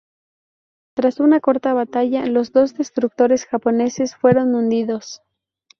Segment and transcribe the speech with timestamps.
[0.95, 5.21] Tras una corta batalla, los dos destructores japoneses fueron hundidos.